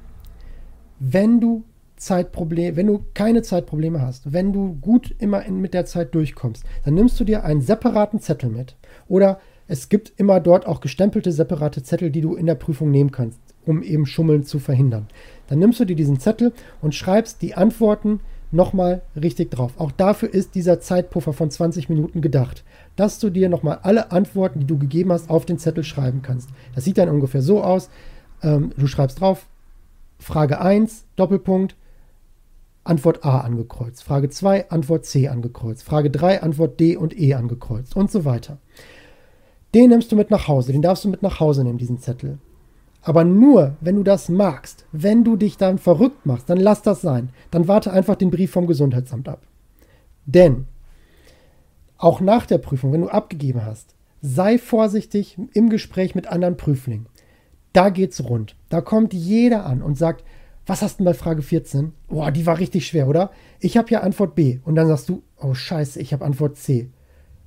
wenn 0.99 1.39
du 1.39 1.63
Zeitprobleme, 2.01 2.75
wenn 2.75 2.87
du 2.87 3.05
keine 3.13 3.43
Zeitprobleme 3.43 4.01
hast, 4.01 4.33
wenn 4.33 4.51
du 4.51 4.73
gut 4.81 5.13
immer 5.19 5.45
in, 5.45 5.61
mit 5.61 5.75
der 5.75 5.85
Zeit 5.85 6.15
durchkommst, 6.15 6.63
dann 6.83 6.95
nimmst 6.95 7.19
du 7.19 7.23
dir 7.23 7.43
einen 7.43 7.61
separaten 7.61 8.19
Zettel 8.19 8.49
mit. 8.49 8.75
Oder 9.07 9.39
es 9.67 9.87
gibt 9.87 10.11
immer 10.17 10.39
dort 10.39 10.65
auch 10.65 10.81
gestempelte 10.81 11.31
separate 11.31 11.83
Zettel, 11.83 12.09
die 12.09 12.21
du 12.21 12.33
in 12.33 12.47
der 12.47 12.55
Prüfung 12.55 12.89
nehmen 12.89 13.11
kannst, 13.11 13.39
um 13.67 13.83
eben 13.83 14.07
Schummeln 14.07 14.43
zu 14.43 14.57
verhindern. 14.57 15.09
Dann 15.47 15.59
nimmst 15.59 15.79
du 15.79 15.85
dir 15.85 15.95
diesen 15.95 16.19
Zettel 16.19 16.53
und 16.81 16.95
schreibst 16.95 17.43
die 17.43 17.53
Antworten 17.53 18.19
nochmal 18.49 19.03
richtig 19.15 19.51
drauf. 19.51 19.73
Auch 19.77 19.91
dafür 19.91 20.33
ist 20.33 20.55
dieser 20.55 20.79
Zeitpuffer 20.79 21.33
von 21.33 21.51
20 21.51 21.87
Minuten 21.87 22.21
gedacht, 22.21 22.63
dass 22.95 23.19
du 23.19 23.29
dir 23.29 23.47
nochmal 23.47 23.77
alle 23.83 24.11
Antworten, 24.11 24.61
die 24.61 24.67
du 24.67 24.79
gegeben 24.79 25.11
hast, 25.11 25.29
auf 25.29 25.45
den 25.45 25.59
Zettel 25.59 25.83
schreiben 25.83 26.23
kannst. 26.23 26.49
Das 26.73 26.83
sieht 26.83 26.97
dann 26.97 27.09
ungefähr 27.09 27.43
so 27.43 27.63
aus. 27.63 27.91
Ähm, 28.41 28.71
du 28.75 28.87
schreibst 28.87 29.21
drauf, 29.21 29.45
Frage 30.17 30.59
1, 30.59 31.05
Doppelpunkt, 31.15 31.75
Antwort 32.83 33.23
A 33.23 33.41
angekreuzt. 33.41 34.03
Frage 34.03 34.29
2, 34.29 34.69
Antwort 34.69 35.05
C 35.05 35.27
angekreuzt. 35.27 35.83
Frage 35.83 36.09
3, 36.09 36.41
Antwort 36.41 36.79
D 36.79 36.97
und 36.97 37.17
E 37.17 37.33
angekreuzt 37.33 37.95
und 37.95 38.11
so 38.11 38.25
weiter. 38.25 38.57
Den 39.73 39.89
nimmst 39.89 40.11
du 40.11 40.15
mit 40.15 40.31
nach 40.31 40.47
Hause, 40.47 40.71
den 40.71 40.81
darfst 40.81 41.05
du 41.05 41.09
mit 41.09 41.21
nach 41.21 41.39
Hause 41.39 41.63
nehmen, 41.63 41.77
diesen 41.77 41.99
Zettel. 41.99 42.39
Aber 43.03 43.23
nur, 43.23 43.77
wenn 43.81 43.95
du 43.95 44.03
das 44.03 44.29
magst, 44.29 44.85
wenn 44.91 45.23
du 45.23 45.35
dich 45.35 45.57
dann 45.57 45.77
verrückt 45.77 46.25
machst, 46.25 46.49
dann 46.49 46.59
lass 46.59 46.81
das 46.81 47.01
sein. 47.01 47.29
Dann 47.49 47.67
warte 47.67 47.91
einfach 47.91 48.15
den 48.15 48.29
Brief 48.29 48.51
vom 48.51 48.67
Gesundheitsamt 48.67 49.27
ab. 49.27 49.41
Denn 50.25 50.65
auch 51.97 52.19
nach 52.19 52.45
der 52.45 52.57
Prüfung, 52.57 52.91
wenn 52.91 53.01
du 53.01 53.09
abgegeben 53.09 53.65
hast, 53.65 53.95
sei 54.21 54.57
vorsichtig 54.57 55.37
im 55.53 55.69
Gespräch 55.69 56.13
mit 56.13 56.27
anderen 56.27 56.57
Prüflingen. 56.57 57.07
Da 57.73 57.89
geht's 57.89 58.23
rund. 58.23 58.55
Da 58.69 58.81
kommt 58.81 59.13
jeder 59.13 59.65
an 59.65 59.81
und 59.81 59.97
sagt, 59.97 60.23
was 60.65 60.81
hast 60.81 60.99
du 60.99 61.03
bei 61.03 61.13
Frage 61.13 61.41
14? 61.41 61.93
Boah, 62.07 62.31
die 62.31 62.45
war 62.45 62.59
richtig 62.59 62.85
schwer, 62.85 63.07
oder? 63.07 63.31
Ich 63.59 63.77
habe 63.77 63.89
ja 63.89 64.01
Antwort 64.01 64.35
B. 64.35 64.59
Und 64.63 64.75
dann 64.75 64.87
sagst 64.87 65.09
du, 65.09 65.23
oh 65.39 65.53
scheiße, 65.53 65.99
ich 65.99 66.13
habe 66.13 66.25
Antwort 66.25 66.57
C. 66.57 66.89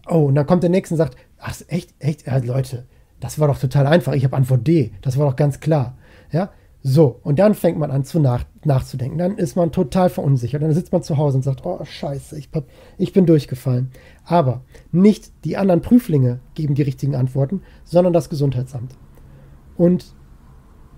Oh, 0.09 0.25
und 0.27 0.35
dann 0.35 0.47
kommt 0.47 0.63
der 0.63 0.71
Nächste 0.71 0.95
und 0.95 0.99
sagt, 0.99 1.17
ach, 1.39 1.57
echt, 1.69 1.95
echt, 1.99 2.27
ja, 2.27 2.37
Leute, 2.39 2.87
das 3.21 3.39
war 3.39 3.49
doch 3.49 3.59
total 3.59 3.87
einfach. 3.87 4.13
Ich 4.13 4.25
habe 4.25 4.37
Antwort 4.37 4.67
D. 4.67 4.93
Das 5.01 5.17
war 5.17 5.29
doch 5.29 5.37
ganz 5.37 5.61
klar. 5.61 5.97
Ja, 6.31 6.51
so. 6.83 7.21
Und 7.23 7.39
dann 7.39 7.55
fängt 7.55 7.79
man 7.79 7.91
an 7.91 8.05
zu 8.05 8.21
nach, 8.21 8.45
nachzudenken. 8.65 9.17
Dann 9.17 9.39
ist 9.39 9.57
man 9.57 9.73
total 9.73 10.11
verunsichert. 10.11 10.63
Dann 10.63 10.75
sitzt 10.75 10.93
man 10.93 11.03
zu 11.03 11.17
Hause 11.17 11.39
und 11.39 11.43
sagt, 11.43 11.65
oh 11.65 11.83
scheiße, 11.85 12.39
ich, 12.39 12.51
ich 12.99 13.13
bin 13.13 13.25
durchgefallen. 13.25 13.93
Aber 14.25 14.63
nicht 14.93 15.33
die 15.45 15.57
anderen 15.57 15.81
Prüflinge 15.81 16.41
geben 16.55 16.75
die 16.75 16.83
richtigen 16.83 17.15
Antworten, 17.15 17.63
sondern 17.85 18.13
das 18.13 18.29
Gesundheitsamt. 18.29 18.97
Und 19.77 20.15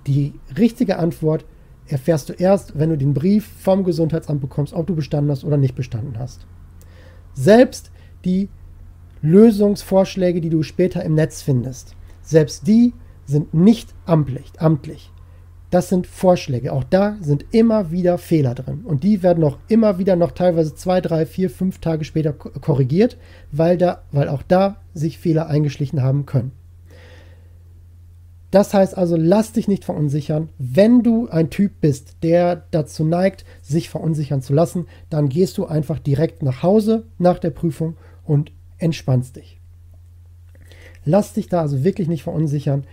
die 0.07 0.35
richtige 0.59 0.99
Antwort 0.99 1.45
erfährst 1.89 2.29
du 2.29 2.33
erst, 2.33 2.79
wenn 2.79 2.91
du 2.91 2.99
den 2.99 3.15
Brief 3.15 3.47
vom 3.47 3.85
Gesundheitsamt 3.85 4.41
bekommst, 4.41 4.73
ob 4.73 4.87
du 4.87 4.95
bestanden 4.95 5.31
hast 5.31 5.45
oder 5.45 5.57
nicht 5.57 5.75
bestanden 5.75 6.19
hast. 6.19 6.47
Selbst 7.35 7.91
die 8.25 8.49
Lösungsvorschläge, 9.23 10.41
die 10.41 10.51
du 10.51 10.63
später 10.63 11.05
im 11.05 11.15
Netz 11.15 11.43
findest, 11.43 11.97
selbst 12.23 12.67
die 12.67 12.93
sind 13.25 13.55
nicht 13.55 13.95
amtlich. 14.05 14.53
amtlich. 14.59 15.11
Das 15.71 15.89
sind 15.89 16.07
Vorschläge. 16.07 16.73
Auch 16.73 16.85
da 16.85 17.17
sind 17.21 17.45
immer 17.51 17.91
wieder 17.91 18.19
Fehler 18.19 18.55
drin. 18.55 18.83
Und 18.85 19.03
die 19.03 19.23
werden 19.23 19.43
auch 19.43 19.59
immer 19.69 19.99
wieder 19.99 20.15
noch 20.15 20.31
teilweise 20.31 20.75
zwei, 20.75 21.01
drei, 21.01 21.27
vier, 21.27 21.51
fünf 21.51 21.81
Tage 21.81 22.05
später 22.05 22.33
korrigiert, 22.33 23.19
weil, 23.51 23.77
da, 23.77 24.03
weil 24.13 24.29
auch 24.29 24.43
da 24.43 24.81
sich 24.95 25.19
Fehler 25.19 25.49
eingeschlichen 25.49 26.03
haben 26.03 26.25
können. 26.25 26.53
Das 28.57 28.73
heißt 28.73 28.97
also, 28.97 29.17
lass 29.19 29.53
dich 29.53 29.69
nicht 29.69 29.85
verunsichern. 29.85 30.49
Wenn 30.57 31.03
du 31.03 31.29
ein 31.29 31.51
Typ 31.51 31.83
bist, 31.83 32.17
der 32.23 32.65
dazu 32.71 33.05
neigt, 33.05 33.45
sich 33.61 33.91
verunsichern 33.91 34.41
zu 34.41 34.55
lassen, 34.55 34.87
dann 35.11 35.29
gehst 35.29 35.59
du 35.59 35.67
einfach 35.67 35.99
direkt 35.99 36.43
nach 36.43 36.63
Hause 36.63 37.05
nach 37.19 37.39
der 37.39 37.51
Prüfung 37.51 37.99
und 38.25 38.53
entspannst 38.79 39.37
dich. 39.37 39.61
Lass 41.05 41.35
dich 41.35 41.51
da 41.51 41.61
also 41.61 41.85
wirklich 41.85 42.09
nicht 42.09 42.23
verunsichern. 42.23 42.85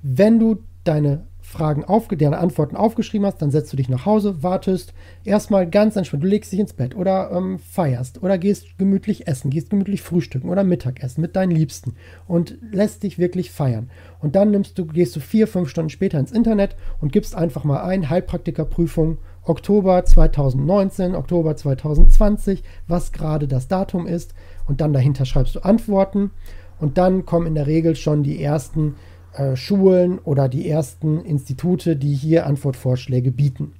Wenn 0.00 0.38
du 0.38 0.60
deine 0.84 1.26
Fragen 1.50 1.84
auf, 1.84 2.06
deine 2.06 2.38
Antworten 2.38 2.76
aufgeschrieben 2.76 3.26
hast, 3.26 3.42
dann 3.42 3.50
setzt 3.50 3.72
du 3.72 3.76
dich 3.76 3.88
nach 3.88 4.06
Hause, 4.06 4.44
wartest, 4.44 4.94
erstmal 5.24 5.68
ganz 5.68 5.96
entspannt, 5.96 6.22
du 6.22 6.28
legst 6.28 6.52
dich 6.52 6.60
ins 6.60 6.72
Bett 6.72 6.94
oder 6.94 7.32
ähm, 7.32 7.58
feierst 7.58 8.22
oder 8.22 8.38
gehst 8.38 8.78
gemütlich 8.78 9.26
essen, 9.26 9.50
gehst 9.50 9.68
gemütlich 9.68 10.00
frühstücken 10.00 10.48
oder 10.48 10.62
Mittagessen 10.62 11.20
mit 11.20 11.34
deinen 11.34 11.50
Liebsten 11.50 11.96
und 12.28 12.56
lässt 12.70 13.02
dich 13.02 13.18
wirklich 13.18 13.50
feiern. 13.50 13.90
Und 14.20 14.36
dann 14.36 14.52
nimmst 14.52 14.78
du, 14.78 14.86
gehst 14.86 15.16
du 15.16 15.20
vier, 15.20 15.48
fünf 15.48 15.68
Stunden 15.68 15.90
später 15.90 16.20
ins 16.20 16.30
Internet 16.30 16.76
und 17.00 17.12
gibst 17.12 17.34
einfach 17.34 17.64
mal 17.64 17.82
ein 17.82 18.08
Heilpraktikerprüfung 18.08 19.18
Oktober 19.42 20.04
2019, 20.04 21.16
Oktober 21.16 21.56
2020, 21.56 22.62
was 22.86 23.10
gerade 23.10 23.48
das 23.48 23.66
Datum 23.66 24.06
ist. 24.06 24.34
Und 24.68 24.80
dann 24.80 24.92
dahinter 24.92 25.24
schreibst 25.24 25.56
du 25.56 25.60
Antworten. 25.60 26.30
Und 26.78 26.96
dann 26.96 27.26
kommen 27.26 27.48
in 27.48 27.56
der 27.56 27.66
Regel 27.66 27.96
schon 27.96 28.22
die 28.22 28.40
ersten 28.40 28.94
äh, 29.34 29.56
Schulen 29.56 30.18
oder 30.18 30.48
die 30.48 30.68
ersten 30.68 31.20
Institute, 31.20 31.96
die 31.96 32.14
hier 32.14 32.46
Antwortvorschläge 32.46 33.30
bieten. 33.30 33.72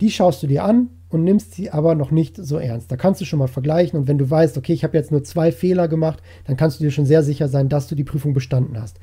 Die 0.00 0.10
schaust 0.10 0.42
du 0.42 0.46
dir 0.46 0.64
an 0.64 0.88
und 1.08 1.24
nimmst 1.24 1.54
sie 1.54 1.70
aber 1.70 1.94
noch 1.94 2.10
nicht 2.10 2.36
so 2.36 2.58
ernst. 2.58 2.90
Da 2.92 2.96
kannst 2.96 3.20
du 3.20 3.24
schon 3.24 3.38
mal 3.38 3.48
vergleichen 3.48 3.98
und 3.98 4.08
wenn 4.08 4.18
du 4.18 4.28
weißt, 4.28 4.58
okay, 4.58 4.72
ich 4.72 4.84
habe 4.84 4.96
jetzt 4.96 5.10
nur 5.10 5.24
zwei 5.24 5.52
Fehler 5.52 5.88
gemacht, 5.88 6.22
dann 6.44 6.56
kannst 6.56 6.78
du 6.78 6.84
dir 6.84 6.90
schon 6.90 7.06
sehr 7.06 7.22
sicher 7.22 7.48
sein, 7.48 7.68
dass 7.68 7.86
du 7.86 7.94
die 7.94 8.04
Prüfung 8.04 8.34
bestanden 8.34 8.80
hast. 8.80 8.98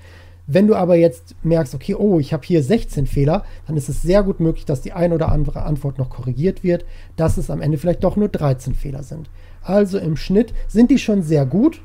Wenn 0.45 0.67
du 0.67 0.75
aber 0.75 0.95
jetzt 0.95 1.35
merkst, 1.43 1.73
okay, 1.73 1.95
oh, 1.95 2.19
ich 2.19 2.33
habe 2.33 2.45
hier 2.45 2.61
16 2.61 3.07
Fehler, 3.07 3.45
dann 3.65 3.77
ist 3.77 3.87
es 3.87 4.01
sehr 4.01 4.23
gut 4.23 4.41
möglich, 4.41 4.65
dass 4.65 4.81
die 4.81 4.91
ein 4.91 5.13
oder 5.13 5.31
andere 5.31 5.63
Antwort 5.63 5.97
noch 5.97 6.09
korrigiert 6.09 6.63
wird, 6.63 6.85
dass 7.15 7.37
es 7.37 7.49
am 7.49 7.61
Ende 7.61 7.77
vielleicht 7.77 8.03
doch 8.03 8.17
nur 8.17 8.27
13 8.27 8.75
Fehler 8.75 9.03
sind. 9.03 9.29
Also 9.61 9.97
im 9.97 10.17
Schnitt 10.17 10.53
sind 10.67 10.91
die 10.91 10.99
schon 10.99 11.23
sehr 11.23 11.45
gut, 11.45 11.81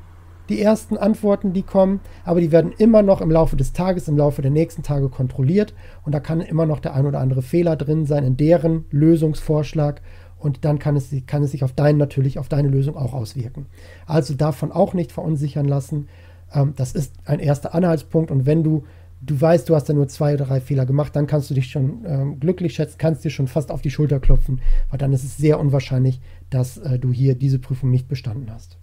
die 0.49 0.61
ersten 0.61 0.97
Antworten, 0.97 1.53
die 1.53 1.63
kommen, 1.63 2.01
aber 2.25 2.41
die 2.41 2.53
werden 2.53 2.73
immer 2.79 3.03
noch 3.03 3.21
im 3.21 3.31
Laufe 3.31 3.57
des 3.57 3.73
Tages, 3.73 4.09
im 4.09 4.17
Laufe 4.17 4.43
der 4.43 4.51
nächsten 4.51 4.83
Tage 4.83 5.09
kontrolliert 5.09 5.75
und 6.05 6.15
da 6.15 6.21
kann 6.21 6.41
immer 6.41 6.67
noch 6.67 6.81
der 6.81 6.95
ein 6.95 7.07
oder 7.07 7.21
andere 7.21 7.43
Fehler 7.43 7.77
drin 7.77 8.07
sein 8.07 8.25
in 8.25 8.37
deren 8.37 8.85
Lösungsvorschlag 8.91 10.01
und 10.39 10.65
dann 10.65 10.79
kann 10.79 10.97
es, 10.97 11.11
kann 11.27 11.43
es 11.43 11.51
sich 11.51 11.65
auf 11.65 11.73
deinen 11.73 11.99
natürlich, 11.99 12.39
auf 12.39 12.49
deine 12.49 12.69
Lösung 12.69 12.97
auch 12.97 13.13
auswirken. 13.13 13.67
Also 14.07 14.35
davon 14.35 14.73
auch 14.73 14.95
nicht 14.95 15.13
verunsichern 15.13 15.67
lassen. 15.67 16.09
Ähm, 16.53 16.75
das 16.77 16.93
ist 16.93 17.15
ein 17.25 17.41
erster 17.41 17.75
Anhaltspunkt 17.75 18.31
und 18.31 18.47
wenn 18.47 18.63
du 18.63 18.85
du 19.21 19.41
weißt, 19.41 19.69
du 19.69 19.75
hast 19.75 19.89
da 19.89 19.93
nur 19.93 20.09
zwei 20.09 20.35
oder 20.35 20.45
drei 20.45 20.61
Fehler 20.61 20.87
gemacht, 20.87 21.15
dann 21.17 21.27
kannst 21.27 21.51
du 21.51 21.55
dich 21.55 21.71
schon 21.71 22.05
ähm, 22.07 22.41
glücklich 22.41 22.75
schätzen, 22.75 22.99
kannst 22.99 23.25
dir 23.25 23.31
schon 23.31 23.49
fast 23.49 23.71
auf 23.71 23.83
die 23.83 23.91
Schulter 23.91 24.21
klopfen, 24.21 24.61
weil 24.91 24.99
dann 24.99 25.13
ist 25.13 25.25
es 25.25 25.37
sehr 25.37 25.59
unwahrscheinlich, 25.59 26.21
dass 26.51 26.79
äh, 26.79 26.99
du 26.99 27.13
hier 27.13 27.35
diese 27.35 27.59
Prüfung 27.59 27.91
nicht 27.91 28.09
bestanden 28.09 28.51
hast. 28.53 28.79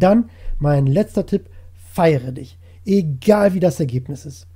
Dann 0.00 0.28
mein 0.58 0.86
letzter 0.86 1.26
Tipp, 1.26 1.48
feiere 1.92 2.32
dich, 2.32 2.58
egal 2.84 3.54
wie 3.54 3.60
das 3.60 3.80
Ergebnis 3.80 4.26
ist. 4.26 4.46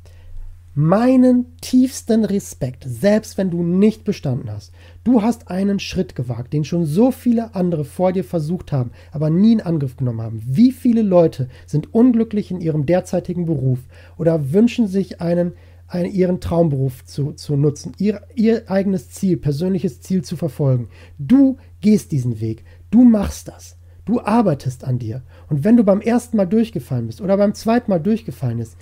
Meinen 0.77 1.57
tiefsten 1.61 2.25
Respekt, 2.25 2.85
selbst 2.85 3.39
wenn 3.39 3.49
du 3.49 3.63
nicht 3.63 4.03
bestanden 4.03 4.51
hast. 4.51 4.73
Du 5.05 5.23
hast 5.23 5.49
einen 5.49 5.79
Schritt 5.79 6.17
gewagt, 6.17 6.53
den 6.53 6.65
schon 6.65 6.85
so 6.85 7.13
viele 7.13 7.55
andere 7.55 7.85
vor 7.85 8.13
dir 8.13 8.25
versucht 8.25 8.73
haben, 8.73 8.91
aber 9.13 9.31
nie 9.31 9.53
in 9.53 9.61
Angriff 9.61 9.97
genommen 9.97 10.23
haben. 10.23 10.43
Wie 10.45 10.73
viele 10.73 11.03
Leute 11.03 11.49
sind 11.65 11.95
unglücklich 11.95 12.51
in 12.51 12.61
ihrem 12.61 12.87
derzeitigen 12.87 13.47
Beruf 13.47 13.79
oder 14.19 14.53
wünschen 14.53 14.89
sich 14.89 15.21
einen, 15.21 15.53
einen 15.87 16.13
ihren 16.13 16.41
Traumberuf 16.41 17.05
zu, 17.05 17.35
zu 17.35 17.55
nutzen, 17.55 17.93
ihr, 17.99 18.23
ihr 18.35 18.69
eigenes 18.69 19.11
Ziel, 19.11 19.37
persönliches 19.37 20.01
Ziel 20.01 20.25
zu 20.25 20.37
verfolgen. 20.37 20.89
Du 21.19 21.57
gehst 21.83 22.11
diesen 22.11 22.41
Weg, 22.41 22.65
du 22.91 23.05
machst 23.05 23.47
das. 23.47 23.77
Du 24.05 24.21
arbeitest 24.21 24.85
an 24.85 24.99
dir. 24.99 25.23
Und 25.49 25.65
wenn 25.65 25.77
du 25.77 25.85
beim 25.85 26.01
ersten 26.01 26.37
Mal 26.37 26.47
durchgefallen 26.47 27.07
bist 27.07 27.21
oder 27.21 27.37
beim 27.37 27.55
zweiten 27.55 27.91
Mal 27.91 28.01
durchgefallen 28.01 28.59
bist, 28.59 28.77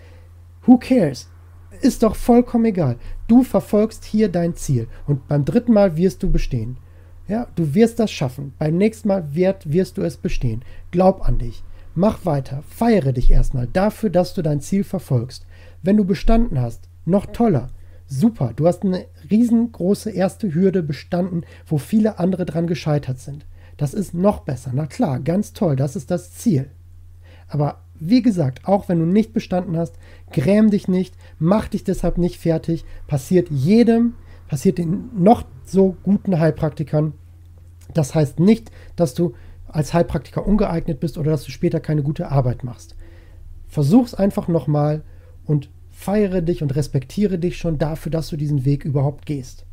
who 0.67 0.79
cares? 0.79 1.29
Ist 1.81 2.03
doch 2.03 2.17
vollkommen 2.17 2.65
egal. 2.67 2.97
Du 3.29 3.43
verfolgst 3.43 4.05
hier 4.05 4.29
dein 4.29 4.55
Ziel. 4.55 4.89
Und 5.07 5.29
beim 5.29 5.45
dritten 5.45 5.73
Mal 5.73 5.97
wirst 5.97 6.23
du 6.23 6.31
bestehen. 6.31 6.77
Ja, 7.29 7.47
du 7.55 7.75
wirst 7.75 7.99
das 7.99 8.11
schaffen. 8.11 8.53
Beim 8.59 8.77
nächsten 8.77 9.09
Mal 9.09 9.35
wird, 9.35 9.73
wirst 9.73 9.97
du 9.97 10.03
es 10.03 10.17
bestehen. 10.17 10.65
Glaub 10.91 11.27
an 11.27 11.39
dich. 11.39 11.63
Mach 11.95 12.25
weiter. 12.25 12.63
Feiere 12.69 13.13
dich 13.13 13.31
erstmal 13.31 13.67
dafür, 13.67 14.11
dass 14.11 14.35
du 14.35 14.43
dein 14.43 14.61
Ziel 14.61 14.85
verfolgst. 14.85 15.47
Wenn 15.83 15.97
du 15.97 16.05
bestanden 16.05 16.61
hast, 16.61 16.89
noch 17.05 17.27
toller. 17.27 17.71
Super, 18.07 18.53
du 18.55 18.67
hast 18.67 18.83
eine 18.83 19.07
riesengroße 19.31 20.11
erste 20.11 20.53
Hürde 20.55 20.83
bestanden, 20.83 21.45
wo 21.67 21.79
viele 21.79 22.19
andere 22.19 22.45
dran 22.45 22.67
gescheitert 22.67 23.19
sind. 23.19 23.47
Das 23.83 23.95
ist 23.95 24.15
noch 24.15 24.43
besser. 24.43 24.71
Na 24.73 24.87
klar, 24.87 25.19
ganz 25.19 25.55
toll, 25.55 25.75
das 25.75 25.97
ist 25.97 26.13
das 26.13 26.33
Ziel. 26.35 26.71
Aber 27.49 27.81
wie 27.99 28.23
gesagt, 28.23 28.61
auch 28.65 28.89
wenn 28.89 29.01
du 29.01 29.07
nicht 29.07 29.33
bestanden 29.33 29.77
hast, 29.77 29.97
gräm 30.31 30.71
dich 30.71 30.87
nicht, 30.87 31.17
mach 31.41 31.67
dich 31.67 31.83
deshalb 31.83 32.17
nicht 32.17 32.39
fertig. 32.39 32.85
Passiert 33.09 33.51
jedem, 33.51 34.15
passiert 34.47 34.79
den 34.79 35.11
noch 35.21 35.43
so 35.65 35.97
guten 36.05 36.39
Heilpraktikern. 36.39 37.15
Das 37.93 38.15
heißt 38.15 38.39
nicht, 38.39 38.71
dass 38.95 39.15
du 39.15 39.35
als 39.67 39.93
Heilpraktiker 39.93 40.47
ungeeignet 40.47 41.01
bist 41.01 41.19
oder 41.19 41.33
dass 41.33 41.43
du 41.43 41.51
später 41.51 41.81
keine 41.81 42.05
gute 42.05 42.31
Arbeit 42.31 42.63
machst. 42.63 42.95
Versuch's 43.67 44.15
einfach 44.15 44.47
nochmal 44.47 45.03
und 45.45 45.71
feiere 45.91 46.41
dich 46.41 46.63
und 46.63 46.77
respektiere 46.77 47.41
dich 47.41 47.57
schon 47.57 47.79
dafür, 47.79 48.13
dass 48.13 48.29
du 48.29 48.37
diesen 48.37 48.65
Weg 48.65 48.85
überhaupt 48.85 49.27
gehst. 49.27 49.67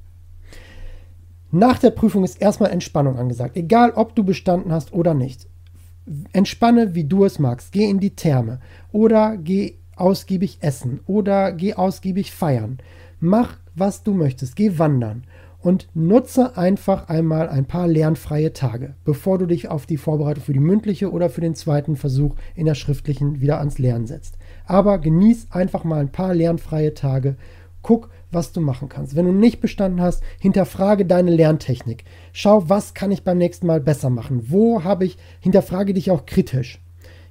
Nach 1.52 1.80
der 1.80 1.92
Prüfung 1.92 2.24
ist 2.24 2.42
erstmal 2.42 2.72
Entspannung 2.72 3.18
angesagt, 3.18 3.58
egal 3.58 3.92
ob 3.92 4.16
du 4.16 4.24
bestanden 4.24 4.72
hast 4.72 4.94
oder 4.94 5.14
nicht. 5.14 5.48
Entspanne, 6.32 6.96
wie 6.96 7.04
du 7.04 7.26
es 7.26 7.40
magst. 7.40 7.72
Geh 7.72 7.90
in 7.90 8.00
die 8.00 8.16
Therme 8.16 8.60
oder 8.92 9.38
geh 9.38 9.76
ausgiebig 9.96 10.60
essen 10.62 11.02
oder 11.06 11.52
geh 11.52 11.74
ausgiebig 11.74 12.32
feiern. 12.32 12.78
Mach, 13.20 13.58
was 13.76 14.04
du 14.04 14.14
möchtest. 14.14 14.56
Geh 14.56 14.78
wandern 14.78 15.24
und 15.62 15.88
nutze 15.94 16.58
einfach 16.58 17.10
einmal 17.10 17.50
ein 17.50 17.66
paar 17.66 17.88
lernfreie 17.88 18.54
Tage, 18.54 18.96
bevor 19.04 19.38
du 19.38 19.46
dich 19.46 19.68
auf 19.68 19.86
die 19.86 19.98
Vorbereitung 19.98 20.44
für 20.44 20.54
die 20.54 20.60
mündliche 20.60 21.12
oder 21.12 21.30
für 21.30 21.42
den 21.42 21.56
zweiten 21.56 21.96
Versuch 21.96 22.36
in 22.56 22.66
der 22.66 22.76
schriftlichen 22.76 23.42
wieder 23.42 23.60
ans 23.60 23.78
Lernen 23.78 24.08
setzt. 24.08 24.38
Aber 24.66 25.00
genieß 25.00 25.48
einfach 25.52 25.84
mal 25.84 26.00
ein 26.00 26.12
paar 26.12 26.34
lernfreie 26.34 26.94
Tage. 26.94 27.36
Guck, 27.82 28.10
was 28.32 28.52
du 28.52 28.62
machen 28.62 28.90
kannst. 28.90 29.16
Wenn 29.16 29.26
du 29.26 29.32
nicht 29.32 29.62
bestanden 29.62 30.02
hast, 30.02 30.24
hinterfrage 30.40 31.06
deine 31.06 31.32
Lerntechnik. 31.32 32.04
Schau, 32.34 32.70
was 32.70 32.94
kann 32.94 33.12
ich 33.12 33.24
beim 33.24 33.38
nächsten 33.38 33.68
Mal 33.68 33.80
besser 33.80 34.10
machen? 34.10 34.46
Wo 34.50 34.84
habe 34.84 35.06
ich, 35.06 35.18
hinterfrage 35.40 35.94
dich 35.94 36.12
auch 36.12 36.26
kritisch. 36.26 36.80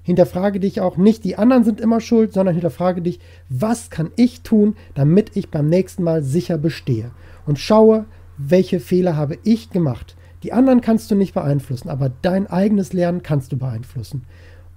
Hinterfrage 0.02 0.58
dich 0.58 0.80
auch 0.80 0.96
nicht, 0.96 1.24
die 1.24 1.36
anderen 1.36 1.64
sind 1.64 1.82
immer 1.82 2.00
schuld, 2.00 2.32
sondern 2.32 2.54
hinterfrage 2.54 3.02
dich, 3.02 3.20
was 3.50 3.90
kann 3.90 4.10
ich 4.16 4.40
tun, 4.40 4.74
damit 4.94 5.36
ich 5.36 5.50
beim 5.50 5.68
nächsten 5.68 6.02
Mal 6.02 6.22
sicher 6.22 6.56
bestehe. 6.56 7.10
Und 7.44 7.58
schaue, 7.58 8.06
welche 8.38 8.80
Fehler 8.80 9.16
habe 9.16 9.36
ich 9.44 9.68
gemacht. 9.68 10.16
Die 10.44 10.54
anderen 10.54 10.80
kannst 10.80 11.10
du 11.10 11.14
nicht 11.14 11.34
beeinflussen, 11.34 11.90
aber 11.90 12.10
dein 12.22 12.46
eigenes 12.46 12.94
Lernen 12.94 13.22
kannst 13.22 13.52
du 13.52 13.58
beeinflussen. 13.58 14.24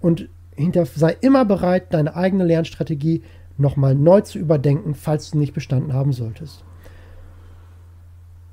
Und 0.01 0.27
hinter, 0.55 0.85
sei 0.85 1.15
immer 1.21 1.45
bereit, 1.45 1.93
deine 1.93 2.15
eigene 2.15 2.43
Lernstrategie 2.43 3.23
nochmal 3.61 3.95
neu 3.95 4.21
zu 4.21 4.39
überdenken, 4.39 4.95
falls 4.95 5.31
du 5.31 5.37
nicht 5.37 5.53
bestanden 5.53 5.93
haben 5.93 6.13
solltest. 6.13 6.63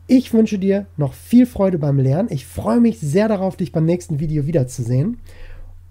Ich 0.06 0.32
wünsche 0.32 0.58
dir 0.58 0.86
noch 0.96 1.12
viel 1.12 1.44
Freude 1.44 1.78
beim 1.78 1.98
Lernen. 1.98 2.30
Ich 2.30 2.46
freue 2.46 2.80
mich 2.80 2.98
sehr 2.98 3.28
darauf, 3.28 3.56
dich 3.56 3.72
beim 3.72 3.84
nächsten 3.84 4.20
Video 4.20 4.46
wiederzusehen 4.46 5.18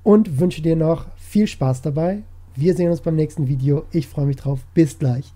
und 0.01 0.39
wünsche 0.39 0.61
dir 0.61 0.75
noch 0.75 1.07
viel 1.17 1.45
Spaß 1.45 1.81
dabei. 1.81 2.23
Wir 2.55 2.73
sehen 2.73 2.89
uns 2.89 3.01
beim 3.01 3.15
nächsten 3.15 3.47
Video. 3.47 3.83
Ich 3.91 4.07
freue 4.07 4.25
mich 4.25 4.37
drauf. 4.37 4.65
Bis 4.73 4.97
gleich. 4.97 5.33